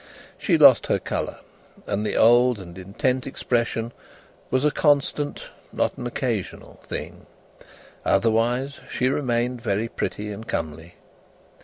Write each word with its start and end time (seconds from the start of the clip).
She 0.35 0.57
lost 0.57 0.87
her 0.87 0.97
colour, 0.97 1.37
and 1.85 2.03
the 2.03 2.17
old 2.17 2.57
and 2.57 2.75
intent 2.75 3.27
expression 3.27 3.91
was 4.49 4.65
a 4.65 4.71
constant, 4.71 5.49
not 5.71 5.95
an 5.95 6.07
occasional, 6.07 6.79
thing; 6.87 7.27
otherwise, 8.03 8.79
she 8.89 9.09
remained 9.09 9.61
very 9.61 9.87
pretty 9.87 10.31
and 10.31 10.47
comely. 10.47 10.95